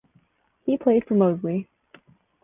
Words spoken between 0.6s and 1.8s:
He played for Moseley.